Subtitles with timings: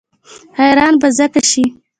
[0.59, 1.63] حیران به ځکه شي.